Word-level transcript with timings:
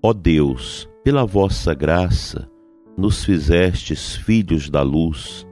Ó 0.00 0.12
Deus, 0.12 0.88
pela 1.02 1.26
vossa 1.26 1.74
graça, 1.74 2.48
nos 2.96 3.24
fizestes 3.24 4.14
filhos 4.14 4.70
da 4.70 4.80
luz. 4.80 5.44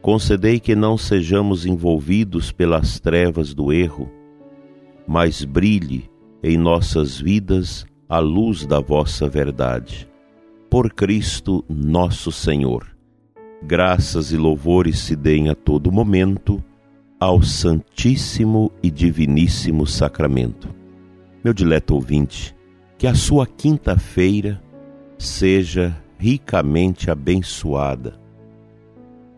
Concedei 0.00 0.58
que 0.58 0.74
não 0.74 0.96
sejamos 0.96 1.66
envolvidos 1.66 2.50
pelas 2.50 2.98
trevas 2.98 3.52
do 3.52 3.70
erro, 3.70 4.10
mas 5.06 5.44
brilhe 5.44 6.10
em 6.42 6.56
nossas 6.56 7.20
vidas 7.20 7.84
a 8.08 8.18
luz 8.18 8.64
da 8.64 8.80
vossa 8.80 9.28
verdade. 9.28 10.08
Por 10.70 10.90
Cristo 10.94 11.62
nosso 11.68 12.32
Senhor. 12.32 12.86
Graças 13.62 14.32
e 14.32 14.36
louvores 14.38 14.98
se 14.98 15.14
deem 15.14 15.50
a 15.50 15.54
todo 15.54 15.92
momento 15.92 16.64
ao 17.20 17.42
Santíssimo 17.42 18.72
e 18.82 18.90
Diviníssimo 18.90 19.86
Sacramento. 19.86 20.74
Meu 21.44 21.52
dileto 21.52 21.94
ouvinte, 21.94 22.56
que 22.98 23.06
a 23.06 23.14
sua 23.14 23.46
quinta-feira 23.46 24.60
seja 25.16 25.96
ricamente 26.18 27.08
abençoada, 27.12 28.18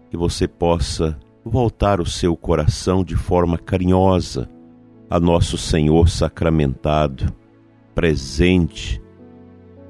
que 0.08 0.16
você 0.16 0.48
possa 0.48 1.18
voltar 1.44 2.00
o 2.00 2.06
seu 2.06 2.34
coração 2.34 3.04
de 3.04 3.14
forma 3.14 3.58
carinhosa 3.58 4.48
a 5.10 5.20
nosso 5.20 5.58
Senhor 5.58 6.08
sacramentado, 6.08 7.30
presente 7.94 9.00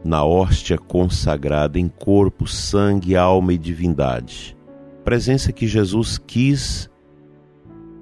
na 0.02 0.24
hóstia 0.24 0.76
consagrada 0.76 1.78
em 1.78 1.86
corpo, 1.86 2.48
sangue, 2.48 3.14
alma 3.14 3.52
e 3.52 3.58
divindade. 3.58 4.56
Presença 5.04 5.52
que 5.52 5.68
Jesus 5.68 6.18
quis 6.18 6.90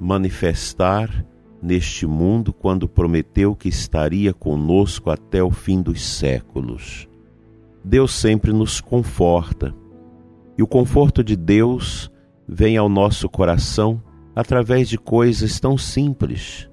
manifestar 0.00 1.26
neste 1.60 2.06
mundo 2.06 2.52
quando 2.52 2.88
prometeu 2.88 3.54
que 3.54 3.68
estaria 3.68 4.32
conosco 4.32 5.10
até 5.10 5.42
o 5.42 5.50
fim 5.50 5.82
dos 5.82 6.04
séculos. 6.04 7.08
Deus 7.84 8.12
sempre 8.12 8.52
nos 8.52 8.80
conforta, 8.80 9.74
e 10.56 10.62
o 10.62 10.66
conforto 10.66 11.22
de 11.22 11.36
Deus 11.36 12.10
vem 12.46 12.76
ao 12.76 12.88
nosso 12.88 13.28
coração 13.28 14.02
através 14.34 14.88
de 14.88 14.98
coisas 14.98 15.58
tão 15.58 15.76
simples 15.76 16.68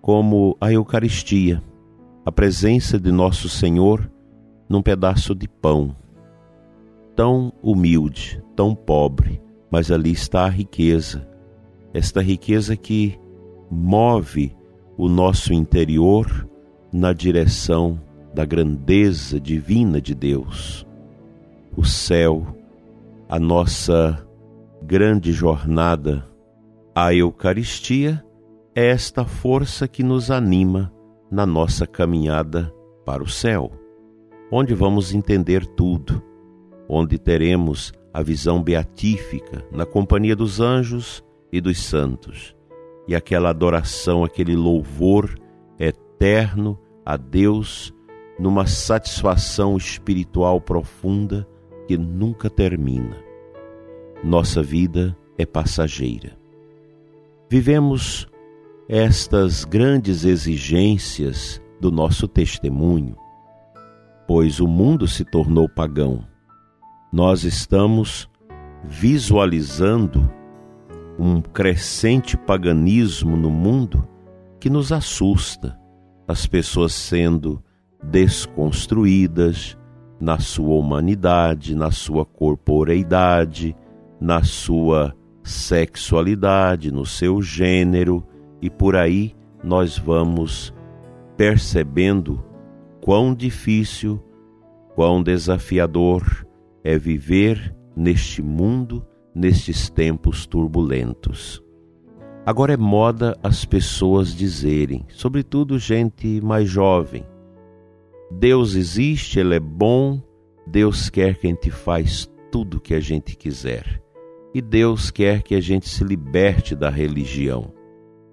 como 0.00 0.56
a 0.60 0.72
Eucaristia, 0.72 1.60
a 2.24 2.30
presença 2.30 2.96
de 2.96 3.10
nosso 3.10 3.48
Senhor 3.48 4.08
num 4.68 4.80
pedaço 4.80 5.34
de 5.34 5.48
pão, 5.48 5.96
tão 7.16 7.52
humilde, 7.60 8.40
tão 8.54 8.72
pobre, 8.72 9.42
mas 9.68 9.90
ali 9.90 10.12
está 10.12 10.44
a 10.44 10.48
riqueza. 10.48 11.28
Esta 11.92 12.22
riqueza 12.22 12.76
que 12.76 13.18
move 13.70 14.54
o 14.96 15.08
nosso 15.08 15.52
interior 15.52 16.48
na 16.92 17.12
direção 17.12 18.00
da 18.34 18.44
grandeza 18.44 19.40
divina 19.40 20.00
de 20.00 20.14
Deus. 20.14 20.86
O 21.76 21.84
céu, 21.84 22.46
a 23.28 23.38
nossa 23.38 24.26
grande 24.82 25.32
jornada, 25.32 26.24
a 26.94 27.14
Eucaristia 27.14 28.24
é 28.74 28.86
esta 28.86 29.24
força 29.24 29.88
que 29.88 30.02
nos 30.02 30.30
anima 30.30 30.92
na 31.30 31.44
nossa 31.44 31.86
caminhada 31.86 32.72
para 33.04 33.22
o 33.22 33.28
céu, 33.28 33.72
onde 34.50 34.74
vamos 34.74 35.14
entender 35.14 35.66
tudo, 35.66 36.22
onde 36.88 37.18
teremos 37.18 37.92
a 38.12 38.22
visão 38.22 38.62
beatífica 38.62 39.64
na 39.70 39.84
companhia 39.84 40.36
dos 40.36 40.60
anjos 40.60 41.22
e 41.52 41.60
dos 41.60 41.82
santos, 41.82 42.56
e 43.06 43.14
aquela 43.14 43.50
adoração, 43.50 44.24
aquele 44.24 44.56
louvor 44.56 45.38
eterno 45.78 46.78
a 47.04 47.16
Deus 47.16 47.94
numa 48.38 48.66
satisfação 48.66 49.76
espiritual 49.76 50.60
profunda 50.60 51.46
que 51.86 51.96
nunca 51.96 52.50
termina. 52.50 53.16
Nossa 54.22 54.62
vida 54.62 55.16
é 55.38 55.46
passageira. 55.46 56.36
Vivemos 57.48 58.26
estas 58.88 59.64
grandes 59.64 60.24
exigências 60.24 61.62
do 61.80 61.90
nosso 61.90 62.26
testemunho, 62.26 63.16
pois 64.26 64.60
o 64.60 64.66
mundo 64.66 65.06
se 65.06 65.24
tornou 65.24 65.68
pagão. 65.68 66.24
Nós 67.12 67.44
estamos 67.44 68.28
visualizando 68.84 70.28
um 71.18 71.40
crescente 71.40 72.36
paganismo 72.36 73.36
no 73.36 73.50
mundo 73.50 74.06
que 74.60 74.68
nos 74.68 74.92
assusta, 74.92 75.78
as 76.28 76.46
pessoas 76.46 76.92
sendo 76.92 77.62
desconstruídas 78.02 79.76
na 80.20 80.38
sua 80.38 80.74
humanidade, 80.74 81.74
na 81.74 81.90
sua 81.90 82.24
corporeidade, 82.24 83.76
na 84.20 84.42
sua 84.42 85.14
sexualidade, 85.42 86.90
no 86.90 87.04
seu 87.04 87.40
gênero, 87.40 88.26
e 88.60 88.68
por 88.68 88.96
aí 88.96 89.34
nós 89.62 89.98
vamos 89.98 90.74
percebendo 91.36 92.42
quão 93.00 93.34
difícil, 93.34 94.22
quão 94.94 95.22
desafiador 95.22 96.46
é 96.82 96.98
viver 96.98 97.74
neste 97.94 98.42
mundo 98.42 99.06
nestes 99.36 99.90
tempos 99.90 100.46
turbulentos. 100.46 101.62
Agora 102.46 102.72
é 102.72 102.76
moda 102.76 103.38
as 103.42 103.66
pessoas 103.66 104.34
dizerem, 104.34 105.04
sobretudo 105.10 105.78
gente 105.78 106.40
mais 106.40 106.70
jovem: 106.70 107.22
Deus 108.30 108.74
existe, 108.74 109.38
Ele 109.38 109.56
é 109.56 109.60
bom, 109.60 110.22
Deus 110.66 111.10
quer 111.10 111.36
que 111.36 111.46
a 111.46 111.50
gente 111.50 111.70
faz 111.70 112.30
tudo 112.50 112.78
o 112.78 112.80
que 112.80 112.94
a 112.94 113.00
gente 113.00 113.36
quiser. 113.36 114.02
E 114.54 114.62
Deus 114.62 115.10
quer 115.10 115.42
que 115.42 115.54
a 115.54 115.60
gente 115.60 115.86
se 115.86 116.02
liberte 116.02 116.74
da 116.74 116.88
religião, 116.88 117.74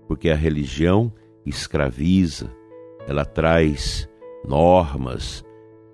porque 0.07 0.29
a 0.29 0.35
religião 0.35 1.11
escraviza, 1.45 2.49
ela 3.05 3.25
traz 3.25 4.07
normas, 4.47 5.43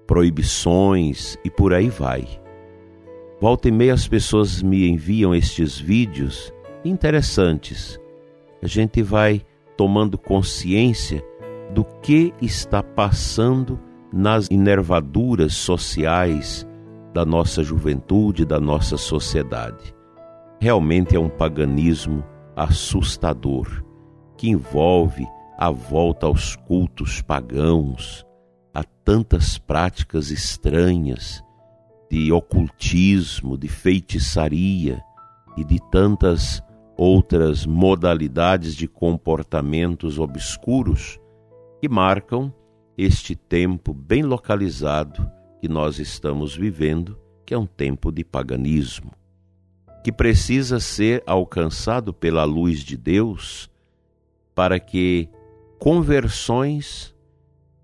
proibições 0.06 1.36
e 1.44 1.50
por 1.50 1.74
aí 1.74 1.90
vai. 1.90 2.39
Volta 3.42 3.70
e 3.70 3.72
meia 3.72 3.94
as 3.94 4.06
pessoas 4.06 4.62
me 4.62 4.90
enviam 4.90 5.34
estes 5.34 5.80
vídeos 5.80 6.54
interessantes. 6.84 7.98
A 8.62 8.68
gente 8.68 9.02
vai 9.02 9.42
tomando 9.78 10.18
consciência 10.18 11.24
do 11.74 11.86
que 11.86 12.34
está 12.42 12.84
passando 12.84 13.80
nas 14.12 14.48
inervaduras 14.52 15.54
sociais 15.54 16.68
da 17.14 17.26
nossa 17.26 17.64
juventude, 17.64 18.44
da 18.44 18.60
nossa 18.60 18.98
sociedade. 18.98 19.96
Realmente 20.60 21.16
é 21.16 21.20
um 21.20 21.30
paganismo 21.30 22.26
assustador 22.58 23.86
que 24.36 24.50
envolve 24.50 25.26
a 25.58 25.70
volta 25.70 26.26
aos 26.26 26.58
cultos 26.58 27.22
pagãos, 27.22 28.26
a 28.74 28.84
tantas 28.84 29.58
práticas 29.58 30.30
estranhas 30.30 31.42
de 32.10 32.32
ocultismo, 32.32 33.58
de 33.58 33.68
feitiçaria 33.68 35.02
e 35.56 35.64
de 35.64 35.80
tantas 35.92 36.64
outras 36.98 37.66
modalidades 37.66 38.76
de 38.76 38.88
comportamentos 38.88 40.20
obscuros 40.20 41.20
que 41.80 41.88
marcam 41.88 42.54
este 42.98 43.36
tempo 43.36 43.94
bem 43.94 44.24
localizado 44.24 45.30
que 45.62 45.70
nós 45.70 46.00
estamos 46.00 46.56
vivendo, 46.56 47.18
que 47.46 47.54
é 47.54 47.58
um 47.58 47.66
tempo 47.66 48.12
de 48.12 48.24
paganismo, 48.24 49.12
que 50.04 50.12
precisa 50.12 50.80
ser 50.80 51.24
alcançado 51.26 52.14
pela 52.14 52.44
luz 52.44 52.80
de 52.80 52.98
Deus 52.98 53.70
para 54.54 54.80
que 54.80 55.30
conversões 55.78 57.16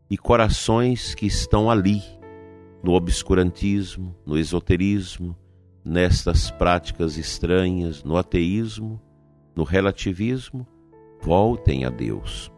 e 0.10 0.18
corações 0.18 1.16
que 1.16 1.25
estão 1.25 1.69
ali 1.69 2.01
no 2.86 2.94
obscurantismo, 2.94 4.16
no 4.26 4.38
esoterismo, 4.38 5.36
nestas 5.84 6.50
práticas 6.52 7.18
estranhas, 7.18 8.04
no 8.04 8.16
ateísmo, 8.16 9.02
no 9.56 9.64
relativismo, 9.64 10.66
voltem 11.22 11.84
a 11.84 11.90
Deus. 11.90 12.52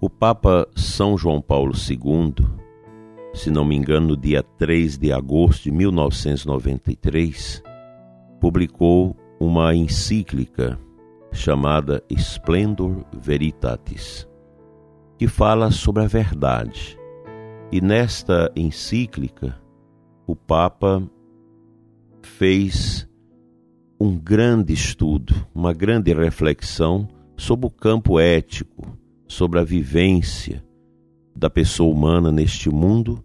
O 0.00 0.08
Papa 0.08 0.66
São 0.74 1.16
João 1.16 1.40
Paulo 1.40 1.72
II 1.74 2.34
se 3.38 3.50
não 3.52 3.64
me 3.64 3.76
engano, 3.76 4.08
no 4.08 4.16
dia 4.16 4.42
3 4.42 4.98
de 4.98 5.12
agosto 5.12 5.62
de 5.64 5.70
1993, 5.70 7.62
publicou 8.40 9.16
uma 9.38 9.72
encíclica 9.74 10.76
chamada 11.30 12.02
Splendor 12.10 13.04
Veritatis, 13.12 14.26
que 15.16 15.28
fala 15.28 15.70
sobre 15.70 16.02
a 16.02 16.08
verdade. 16.08 16.97
E 17.70 17.80
nesta 17.82 18.50
encíclica, 18.56 19.60
o 20.26 20.34
Papa 20.34 21.02
fez 22.22 23.06
um 24.00 24.16
grande 24.16 24.72
estudo, 24.72 25.34
uma 25.54 25.74
grande 25.74 26.14
reflexão 26.14 27.06
sobre 27.36 27.66
o 27.66 27.70
campo 27.70 28.18
ético, 28.18 28.96
sobre 29.26 29.58
a 29.58 29.64
vivência 29.64 30.64
da 31.36 31.50
pessoa 31.50 31.92
humana 31.94 32.32
neste 32.32 32.70
mundo 32.70 33.22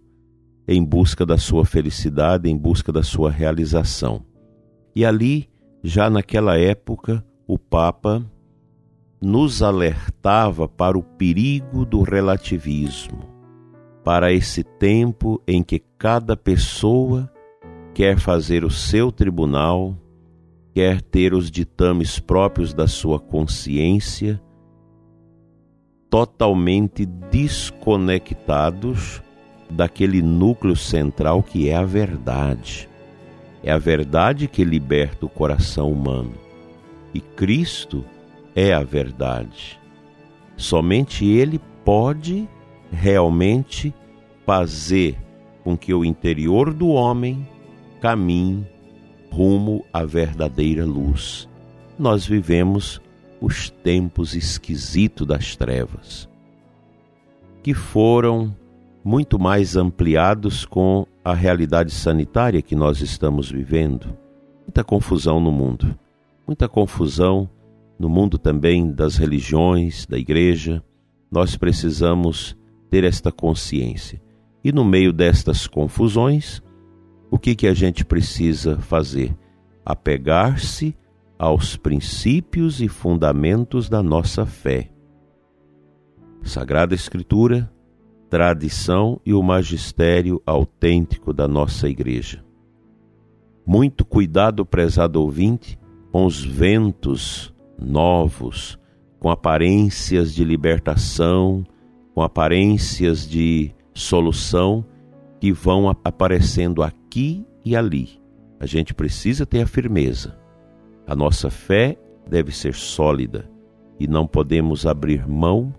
em 0.68 0.84
busca 0.84 1.24
da 1.24 1.38
sua 1.38 1.64
felicidade, 1.64 2.48
em 2.48 2.56
busca 2.56 2.92
da 2.92 3.02
sua 3.02 3.30
realização. 3.30 4.24
E 4.94 5.04
ali, 5.04 5.48
já 5.82 6.08
naquela 6.10 6.58
época, 6.58 7.24
o 7.46 7.58
Papa 7.58 8.24
nos 9.20 9.62
alertava 9.62 10.68
para 10.68 10.98
o 10.98 11.02
perigo 11.02 11.84
do 11.84 12.02
relativismo, 12.02 13.33
para 14.04 14.32
esse 14.32 14.62
tempo 14.62 15.42
em 15.48 15.62
que 15.62 15.82
cada 15.98 16.36
pessoa 16.36 17.28
quer 17.94 18.18
fazer 18.18 18.62
o 18.62 18.70
seu 18.70 19.10
tribunal, 19.10 19.96
quer 20.74 21.00
ter 21.00 21.32
os 21.32 21.50
ditames 21.50 22.18
próprios 22.18 22.74
da 22.74 22.86
sua 22.86 23.18
consciência, 23.18 24.38
totalmente 26.10 27.06
desconectados 27.06 29.22
daquele 29.70 30.20
núcleo 30.20 30.76
central 30.76 31.42
que 31.42 31.70
é 31.70 31.74
a 31.74 31.84
verdade. 31.84 32.86
É 33.62 33.72
a 33.72 33.78
verdade 33.78 34.46
que 34.46 34.62
liberta 34.62 35.24
o 35.24 35.30
coração 35.30 35.90
humano. 35.90 36.34
E 37.14 37.20
Cristo 37.20 38.04
é 38.54 38.74
a 38.74 38.82
verdade. 38.82 39.80
Somente 40.56 41.24
Ele 41.24 41.58
pode 41.84 42.48
realmente 42.94 43.92
fazer 44.46 45.16
com 45.62 45.76
que 45.76 45.92
o 45.92 46.04
interior 46.04 46.72
do 46.72 46.88
homem 46.88 47.46
caminhe 48.00 48.66
rumo 49.30 49.84
à 49.92 50.04
verdadeira 50.04 50.84
luz. 50.84 51.48
Nós 51.98 52.26
vivemos 52.26 53.00
os 53.40 53.70
tempos 53.70 54.34
esquisitos 54.34 55.26
das 55.26 55.56
trevas, 55.56 56.28
que 57.62 57.74
foram 57.74 58.54
muito 59.04 59.38
mais 59.38 59.76
ampliados 59.76 60.64
com 60.64 61.06
a 61.24 61.34
realidade 61.34 61.92
sanitária 61.92 62.62
que 62.62 62.76
nós 62.76 63.00
estamos 63.00 63.50
vivendo. 63.50 64.16
Muita 64.66 64.84
confusão 64.84 65.40
no 65.40 65.52
mundo, 65.52 65.98
muita 66.46 66.68
confusão 66.68 67.48
no 67.98 68.08
mundo 68.08 68.38
também 68.38 68.90
das 68.90 69.16
religiões, 69.16 70.06
da 70.06 70.18
igreja. 70.18 70.82
Nós 71.30 71.56
precisamos 71.56 72.56
ter 72.94 73.02
esta 73.02 73.32
consciência. 73.32 74.22
E 74.62 74.70
no 74.70 74.84
meio 74.84 75.12
destas 75.12 75.66
confusões, 75.66 76.62
o 77.28 77.36
que, 77.36 77.56
que 77.56 77.66
a 77.66 77.74
gente 77.74 78.04
precisa 78.04 78.78
fazer? 78.78 79.36
Apegar-se 79.84 80.96
aos 81.36 81.76
princípios 81.76 82.80
e 82.80 82.86
fundamentos 82.86 83.88
da 83.88 84.00
nossa 84.00 84.46
fé. 84.46 84.92
Sagrada 86.40 86.94
Escritura, 86.94 87.68
tradição 88.30 89.20
e 89.26 89.34
o 89.34 89.42
magistério 89.42 90.40
autêntico 90.46 91.32
da 91.32 91.48
nossa 91.48 91.88
Igreja. 91.88 92.44
Muito 93.66 94.04
cuidado, 94.04 94.64
prezado 94.64 95.20
ouvinte, 95.20 95.76
com 96.12 96.24
os 96.26 96.44
ventos 96.44 97.52
novos, 97.76 98.78
com 99.18 99.30
aparências 99.30 100.32
de 100.32 100.44
libertação, 100.44 101.66
com 102.14 102.22
aparências 102.22 103.28
de 103.28 103.72
solução 103.92 104.84
que 105.40 105.52
vão 105.52 105.88
aparecendo 105.88 106.82
aqui 106.82 107.44
e 107.64 107.74
ali. 107.74 108.20
A 108.60 108.66
gente 108.66 108.94
precisa 108.94 109.44
ter 109.44 109.62
a 109.62 109.66
firmeza. 109.66 110.38
A 111.06 111.14
nossa 111.14 111.50
fé 111.50 111.98
deve 112.28 112.52
ser 112.52 112.74
sólida 112.74 113.50
e 113.98 114.06
não 114.06 114.26
podemos 114.26 114.86
abrir 114.86 115.28
mão 115.28 115.74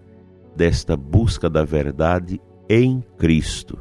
desta 0.56 0.96
busca 0.96 1.50
da 1.50 1.64
verdade 1.64 2.40
em 2.70 3.04
Cristo. 3.18 3.80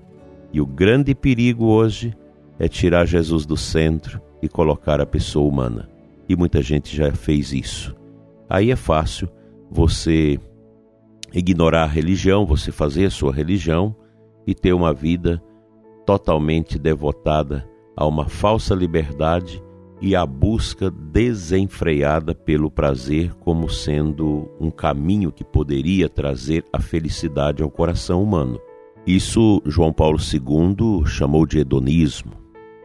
E 0.52 0.60
o 0.60 0.66
grande 0.66 1.14
perigo 1.14 1.66
hoje 1.66 2.16
é 2.58 2.68
tirar 2.68 3.04
Jesus 3.06 3.44
do 3.44 3.56
centro 3.56 4.20
e 4.40 4.48
colocar 4.48 5.00
a 5.00 5.06
pessoa 5.06 5.48
humana. 5.48 5.88
E 6.28 6.36
muita 6.36 6.62
gente 6.62 6.96
já 6.96 7.12
fez 7.12 7.52
isso. 7.52 7.94
Aí 8.48 8.70
é 8.70 8.76
fácil 8.76 9.28
você 9.70 10.38
ignorar 11.34 11.82
a 11.82 11.88
religião, 11.88 12.46
você 12.46 12.70
fazer 12.70 13.06
a 13.06 13.10
sua 13.10 13.32
religião 13.32 13.94
e 14.46 14.54
ter 14.54 14.72
uma 14.72 14.94
vida 14.94 15.42
totalmente 16.06 16.78
devotada 16.78 17.68
a 17.96 18.06
uma 18.06 18.28
falsa 18.28 18.74
liberdade 18.74 19.62
e 20.00 20.14
à 20.14 20.24
busca 20.26 20.90
desenfreada 20.90 22.34
pelo 22.34 22.70
prazer 22.70 23.32
como 23.36 23.68
sendo 23.68 24.48
um 24.60 24.70
caminho 24.70 25.32
que 25.32 25.44
poderia 25.44 26.08
trazer 26.08 26.64
a 26.72 26.80
felicidade 26.80 27.62
ao 27.62 27.70
coração 27.70 28.22
humano. 28.22 28.60
Isso 29.06 29.62
João 29.66 29.92
Paulo 29.92 30.18
II 30.18 31.06
chamou 31.06 31.46
de 31.46 31.58
hedonismo, 31.58 32.32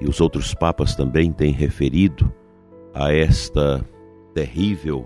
e 0.02 0.08
os 0.08 0.22
outros 0.22 0.54
papas 0.54 0.96
também 0.96 1.32
têm 1.32 1.52
referido 1.52 2.32
a 2.94 3.14
esta 3.14 3.86
terrível 4.34 5.06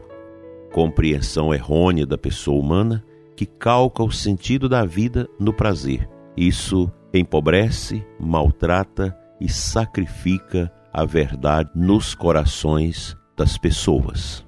compreensão 0.71 1.53
errônea 1.53 2.05
da 2.05 2.17
pessoa 2.17 2.59
humana 2.59 3.03
que 3.35 3.45
calca 3.45 4.03
o 4.03 4.11
sentido 4.11 4.69
da 4.69 4.85
vida 4.85 5.27
no 5.39 5.53
prazer. 5.53 6.09
Isso 6.35 6.91
empobrece, 7.13 8.05
maltrata 8.19 9.17
e 9.39 9.49
sacrifica 9.49 10.71
a 10.91 11.05
verdade 11.05 11.69
nos 11.75 12.15
corações 12.15 13.15
das 13.35 13.57
pessoas. 13.57 14.45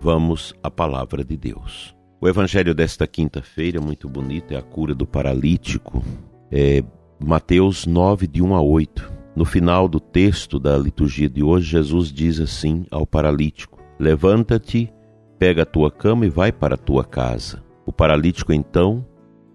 Vamos 0.00 0.54
à 0.62 0.70
palavra 0.70 1.24
de 1.24 1.34
Deus. 1.34 1.94
O 2.20 2.28
evangelho 2.28 2.74
desta 2.74 3.06
quinta-feira, 3.06 3.80
muito 3.80 4.06
bonito, 4.08 4.52
é 4.52 4.56
a 4.58 4.62
cura 4.62 4.94
do 4.94 5.06
paralítico. 5.06 6.04
É 6.50 6.84
Mateus 7.18 7.86
9, 7.86 8.26
de 8.26 8.42
1 8.42 8.54
a 8.54 8.60
8. 8.60 9.13
No 9.36 9.44
final 9.44 9.88
do 9.88 9.98
texto 9.98 10.58
da 10.58 10.76
liturgia 10.76 11.28
de 11.28 11.42
hoje, 11.42 11.70
Jesus 11.70 12.12
diz 12.12 12.40
assim 12.40 12.86
ao 12.90 13.06
paralítico: 13.06 13.78
Levanta-te 13.98 14.92
Pega 15.38 15.62
a 15.62 15.66
tua 15.66 15.90
cama 15.90 16.26
e 16.26 16.30
vai 16.30 16.52
para 16.52 16.74
a 16.74 16.78
tua 16.78 17.04
casa. 17.04 17.62
O 17.84 17.92
paralítico 17.92 18.52
então 18.52 19.04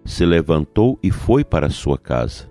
se 0.04 0.24
levantou 0.24 0.98
e 1.02 1.10
foi 1.10 1.42
para 1.42 1.66
a 1.66 1.70
sua 1.70 1.98
casa. 1.98 2.50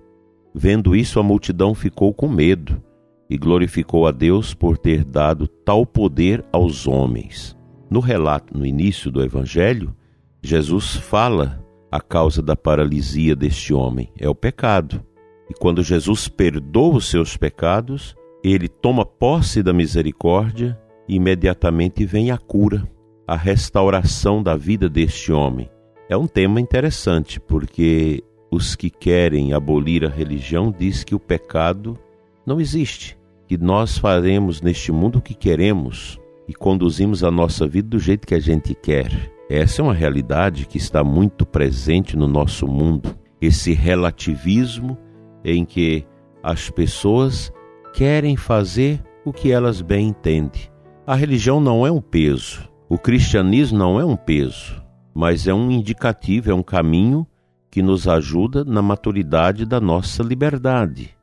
Vendo 0.53 0.95
isso, 0.95 1.19
a 1.19 1.23
multidão 1.23 1.73
ficou 1.73 2.13
com 2.13 2.27
medo 2.27 2.83
e 3.29 3.37
glorificou 3.37 4.07
a 4.07 4.11
Deus 4.11 4.53
por 4.53 4.77
ter 4.77 5.05
dado 5.05 5.47
tal 5.47 5.85
poder 5.85 6.43
aos 6.51 6.87
homens. 6.87 7.55
No 7.89 7.99
relato, 7.99 8.57
no 8.57 8.65
início 8.65 9.11
do 9.11 9.23
Evangelho, 9.23 9.95
Jesus 10.41 10.95
fala 10.95 11.63
a 11.91 12.01
causa 12.01 12.41
da 12.41 12.55
paralisia 12.55 13.35
deste 13.35 13.73
homem: 13.73 14.11
é 14.17 14.27
o 14.27 14.35
pecado. 14.35 15.01
E 15.49 15.53
quando 15.53 15.83
Jesus 15.83 16.27
perdoa 16.27 16.97
os 16.97 17.09
seus 17.09 17.35
pecados, 17.35 18.15
ele 18.43 18.67
toma 18.67 19.05
posse 19.05 19.63
da 19.63 19.73
misericórdia 19.73 20.79
e 21.07 21.15
imediatamente 21.15 22.05
vem 22.05 22.31
a 22.31 22.37
cura 22.37 22.87
a 23.29 23.35
restauração 23.35 24.41
da 24.41 24.55
vida 24.55 24.89
deste 24.89 25.31
homem. 25.31 25.69
É 26.09 26.17
um 26.17 26.25
tema 26.25 26.59
interessante, 26.59 27.39
porque 27.39 28.23
os 28.49 28.75
que 28.75 28.89
querem 28.89 29.53
abolir 29.53 30.03
a 30.03 30.09
religião 30.09 30.73
diz 30.75 31.03
que 31.03 31.13
o 31.13 31.19
pecado 31.19 31.95
não 32.43 32.59
existe, 32.59 33.15
que 33.47 33.55
nós 33.55 33.99
faremos 33.99 34.63
neste 34.63 34.91
mundo 34.91 35.19
o 35.19 35.21
que 35.21 35.35
queremos 35.35 36.19
e 36.47 36.55
conduzimos 36.55 37.23
a 37.23 37.29
nossa 37.29 37.67
vida 37.67 37.89
do 37.89 37.99
jeito 37.99 38.25
que 38.25 38.33
a 38.33 38.39
gente 38.39 38.73
quer. 38.73 39.31
Essa 39.47 39.83
é 39.83 39.83
uma 39.83 39.93
realidade 39.93 40.65
que 40.65 40.79
está 40.79 41.03
muito 41.03 41.45
presente 41.45 42.17
no 42.17 42.27
nosso 42.27 42.67
mundo, 42.67 43.15
esse 43.39 43.73
relativismo 43.73 44.97
em 45.43 45.65
que 45.65 46.05
as 46.43 46.69
pessoas 46.69 47.51
querem 47.93 48.35
fazer 48.35 49.03
o 49.25 49.33
que 49.33 49.51
elas 49.51 49.81
bem 49.81 50.09
entendem. 50.09 50.69
A 51.05 51.15
religião 51.15 51.59
não 51.59 51.85
é 51.85 51.91
um 51.91 52.01
peso, 52.01 52.69
o 52.87 52.97
cristianismo 52.97 53.77
não 53.77 53.99
é 53.99 54.05
um 54.05 54.15
peso, 54.15 54.83
mas 55.13 55.47
é 55.47 55.53
um 55.53 55.71
indicativo, 55.71 56.51
é 56.51 56.53
um 56.53 56.63
caminho 56.63 57.25
que 57.69 57.81
nos 57.81 58.07
ajuda 58.07 58.63
na 58.63 58.81
maturidade 58.81 59.65
da 59.65 59.79
nossa 59.79 60.23
liberdade. 60.23 61.15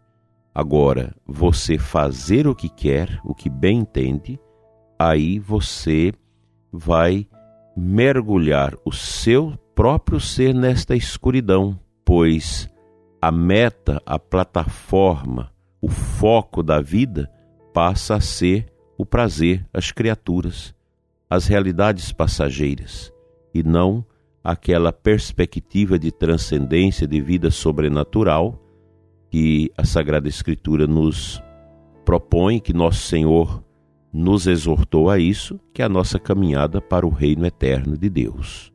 Agora, 0.55 1.15
você 1.27 1.77
fazer 1.77 2.47
o 2.47 2.55
que 2.55 2.69
quer, 2.69 3.21
o 3.25 3.35
que 3.35 3.51
bem 3.51 3.79
entende, 3.79 4.41
aí 4.99 5.39
você 5.39 6.13
vai 6.73 7.27
mergulhar 7.77 8.75
o 8.85 8.93
seu 8.93 9.53
próprio 9.75 10.19
ser 10.19 10.55
nesta 10.55 10.97
escuridão, 10.97 11.79
pois 12.05 12.71
a 13.21 13.31
meta, 13.31 14.01
a 14.05 14.19
plataforma, 14.19 15.53
o 15.81 15.89
foco 15.89 16.63
da 16.63 16.81
vida 16.81 17.31
passa 17.73 18.17
a 18.17 18.21
ser 18.21 18.67
o 18.97 19.05
prazer, 19.05 19.67
as 19.73 19.93
criaturas, 19.93 20.75
as 21.29 21.47
realidades 21.47 22.13
passageiras, 22.13 23.13
e 23.53 23.63
não 23.63 24.05
aquela 24.43 24.93
perspectiva 24.93 25.99
de 25.99 26.13
transcendência 26.13 27.07
de 27.07 27.21
vida 27.21 27.51
sobrenatural 27.51 28.63
que 29.29 29.71
a 29.77 29.85
Sagrada 29.85 30.29
Escritura 30.29 30.87
nos 30.87 31.43
propõe, 32.05 32.61
que 32.61 32.73
nosso 32.73 33.01
Senhor 33.01 33.63
nos 34.13 34.47
exortou 34.47 35.11
a 35.11 35.19
isso, 35.19 35.61
que 35.75 35.83
é 35.83 35.85
a 35.85 35.89
nossa 35.89 36.19
caminhada 36.19 36.81
para 36.81 37.07
o 37.07 37.11
reino 37.11 37.45
eterno 37.45 37.99
de 37.99 38.09
Deus. 38.09 38.73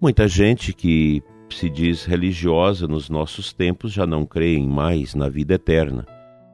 Muita 0.00 0.26
gente 0.26 0.72
se 1.56 1.68
diz 1.68 2.04
religiosa 2.04 2.86
nos 2.86 3.08
nossos 3.08 3.52
tempos 3.52 3.92
já 3.92 4.06
não 4.06 4.24
creem 4.24 4.66
mais 4.66 5.14
na 5.14 5.28
vida 5.28 5.54
eterna. 5.54 6.06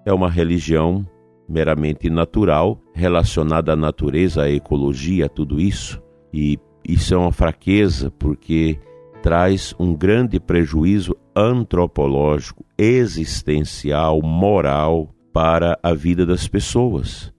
É 0.05 0.13
uma 0.13 0.31
religião 0.31 1.07
meramente 1.49 2.11
natural, 2.11 2.81
relacionada 2.93 3.73
à 3.73 3.77
natureza, 3.77 4.43
à 4.43 4.51
ecologia, 4.51 5.27
a 5.27 5.29
tudo 5.29 5.61
isso. 5.61 6.03
E 6.33 6.59
isso 6.87 7.15
é 7.15 7.17
uma 7.17 7.33
fraqueza 7.33 8.11
porque 8.11 8.79
traz 9.23 9.75
um 9.79 9.95
grande 9.95 10.39
prejuízo 10.39 11.17
antropológico, 11.35 12.65
existencial, 12.77 14.21
moral 14.23 15.15
para 15.33 15.79
a 15.83 15.95
vida 15.95 16.27
das 16.27 16.47
pessoas. 16.47 17.33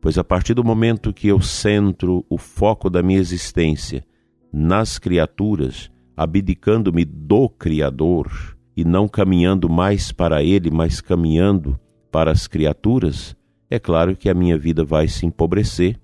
Pois 0.00 0.18
a 0.18 0.24
partir 0.24 0.54
do 0.54 0.64
momento 0.64 1.12
que 1.12 1.28
eu 1.28 1.40
centro 1.40 2.24
o 2.28 2.36
foco 2.36 2.90
da 2.90 3.02
minha 3.02 3.20
existência 3.20 4.04
nas 4.52 4.98
criaturas, 4.98 5.90
abdicando-me 6.16 7.04
do 7.04 7.48
Criador 7.48 8.56
e 8.76 8.84
não 8.84 9.08
caminhando 9.08 9.68
mais 9.68 10.12
para 10.12 10.42
Ele, 10.42 10.70
mas 10.70 11.00
caminhando 11.00 11.78
para 12.10 12.30
as 12.30 12.46
criaturas, 12.46 13.36
é 13.70 13.78
claro 13.78 14.16
que 14.16 14.28
a 14.28 14.34
minha 14.34 14.58
vida 14.58 14.84
vai 14.84 15.08
se 15.08 15.24
empobrecer, 15.24 15.98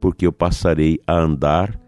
porque 0.00 0.26
eu 0.26 0.32
passarei 0.32 1.00
a 1.06 1.16
andar 1.16 1.78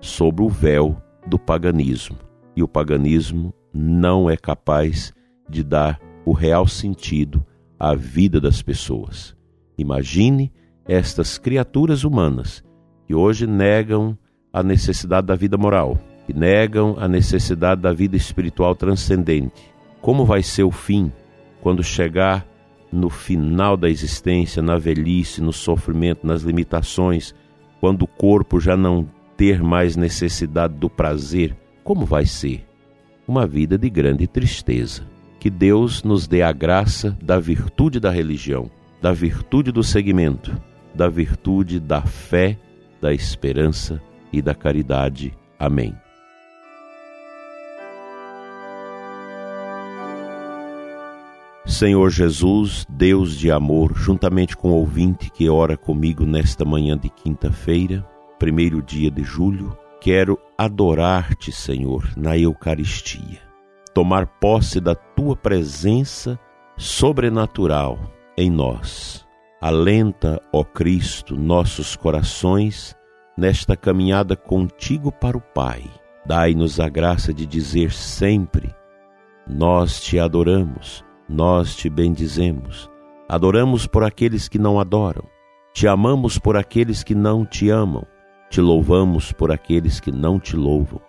sobre 0.00 0.44
o 0.44 0.48
véu 0.48 0.96
do 1.26 1.38
paganismo. 1.38 2.16
E 2.54 2.62
o 2.62 2.68
paganismo 2.68 3.52
não 3.72 4.30
é 4.30 4.36
capaz 4.36 5.12
de 5.48 5.64
dar 5.64 6.00
o 6.24 6.32
real 6.32 6.66
sentido 6.66 7.44
à 7.78 7.94
vida 7.94 8.40
das 8.40 8.62
pessoas. 8.62 9.36
Imagine 9.76 10.52
estas 10.86 11.38
criaturas 11.38 12.04
humanas 12.04 12.62
que 13.06 13.14
hoje 13.14 13.46
negam 13.46 14.16
a 14.52 14.62
necessidade 14.62 15.26
da 15.26 15.34
vida 15.34 15.58
moral, 15.58 15.98
que 16.26 16.32
negam 16.32 16.96
a 16.98 17.06
necessidade 17.06 17.80
da 17.80 17.92
vida 17.92 18.16
espiritual 18.16 18.74
transcendente. 18.74 19.72
Como 20.00 20.24
vai 20.24 20.42
ser 20.42 20.64
o 20.64 20.70
fim 20.70 21.12
quando 21.60 21.82
chegar 21.82 22.46
no 22.92 23.10
final 23.10 23.76
da 23.76 23.88
existência, 23.88 24.62
na 24.62 24.76
velhice, 24.76 25.42
no 25.42 25.52
sofrimento, 25.52 26.26
nas 26.26 26.42
limitações, 26.42 27.34
quando 27.80 28.02
o 28.02 28.06
corpo 28.06 28.60
já 28.60 28.76
não 28.76 29.06
ter 29.36 29.62
mais 29.62 29.96
necessidade 29.96 30.74
do 30.74 30.88
prazer, 30.88 31.56
como 31.82 32.06
vai 32.06 32.24
ser? 32.24 32.64
Uma 33.26 33.46
vida 33.46 33.76
de 33.76 33.90
grande 33.90 34.26
tristeza. 34.26 35.02
Que 35.40 35.50
Deus 35.50 36.02
nos 36.02 36.26
dê 36.26 36.40
a 36.42 36.52
graça 36.52 37.16
da 37.22 37.38
virtude 37.38 38.00
da 38.00 38.10
religião, 38.10 38.70
da 39.02 39.12
virtude 39.12 39.70
do 39.70 39.82
seguimento, 39.82 40.56
da 40.94 41.08
virtude 41.08 41.80
da 41.80 42.00
fé, 42.00 42.56
da 43.00 43.12
esperança 43.12 44.00
e 44.32 44.40
da 44.40 44.54
caridade. 44.54 45.36
Amém. 45.58 45.94
Senhor 51.66 52.10
Jesus, 52.10 52.86
Deus 52.90 53.38
de 53.38 53.50
amor, 53.50 53.94
juntamente 53.94 54.54
com 54.54 54.70
o 54.70 54.74
ouvinte 54.74 55.30
que 55.30 55.48
ora 55.48 55.78
comigo 55.78 56.26
nesta 56.26 56.62
manhã 56.62 56.96
de 56.96 57.08
quinta-feira, 57.08 58.06
primeiro 58.38 58.82
dia 58.82 59.10
de 59.10 59.24
julho, 59.24 59.74
quero 59.98 60.38
adorar-te, 60.58 61.50
Senhor, 61.50 62.12
na 62.18 62.36
Eucaristia, 62.36 63.40
tomar 63.94 64.26
posse 64.26 64.78
da 64.78 64.94
tua 64.94 65.34
presença 65.34 66.38
sobrenatural 66.76 67.98
em 68.36 68.50
nós. 68.50 69.26
Alenta, 69.58 70.42
ó 70.52 70.62
Cristo, 70.62 71.34
nossos 71.34 71.96
corações 71.96 72.94
nesta 73.38 73.74
caminhada 73.74 74.36
contigo 74.36 75.10
para 75.10 75.38
o 75.38 75.40
Pai. 75.40 75.82
Dai-nos 76.26 76.78
a 76.78 76.90
graça 76.90 77.32
de 77.32 77.46
dizer 77.46 77.90
sempre: 77.90 78.70
Nós 79.48 80.02
te 80.02 80.18
adoramos 80.18 81.02
nós 81.28 81.74
te 81.74 81.88
bendizemos, 81.88 82.90
adoramos 83.28 83.86
por 83.86 84.04
aqueles 84.04 84.48
que 84.48 84.58
não 84.58 84.78
adoram, 84.78 85.24
te 85.72 85.88
amamos 85.88 86.38
por 86.38 86.56
aqueles 86.56 87.02
que 87.02 87.14
não 87.14 87.44
te 87.44 87.70
amam, 87.70 88.06
te 88.50 88.60
louvamos 88.60 89.32
por 89.32 89.50
aqueles 89.50 89.98
que 89.98 90.12
não 90.12 90.38
te 90.38 90.56
louvam. 90.56 91.00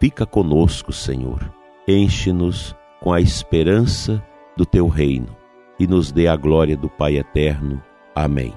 Fica 0.00 0.24
conosco, 0.24 0.92
Senhor, 0.92 1.52
enche-nos 1.86 2.74
com 3.00 3.12
a 3.12 3.20
esperança 3.20 4.22
do 4.56 4.64
teu 4.64 4.88
reino 4.88 5.36
e 5.78 5.86
nos 5.86 6.12
dê 6.12 6.26
a 6.26 6.36
glória 6.36 6.76
do 6.76 6.88
Pai 6.88 7.18
eterno. 7.18 7.82
Amém. 8.14 8.54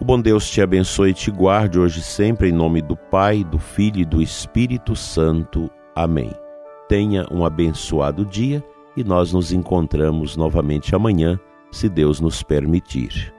O 0.00 0.04
bom 0.04 0.18
Deus 0.18 0.48
te 0.48 0.62
abençoe 0.62 1.10
e 1.10 1.14
te 1.14 1.30
guarde 1.30 1.78
hoje 1.78 2.00
sempre 2.00 2.48
em 2.48 2.52
nome 2.52 2.80
do 2.80 2.96
Pai, 2.96 3.44
do 3.44 3.58
Filho 3.58 4.00
e 4.00 4.04
do 4.06 4.22
Espírito 4.22 4.96
Santo. 4.96 5.70
Amém. 5.94 6.30
Tenha 6.88 7.26
um 7.30 7.44
abençoado 7.44 8.24
dia 8.24 8.64
e 8.96 9.04
nós 9.04 9.34
nos 9.34 9.52
encontramos 9.52 10.38
novamente 10.38 10.94
amanhã, 10.94 11.38
se 11.70 11.86
Deus 11.86 12.18
nos 12.18 12.42
permitir. 12.42 13.30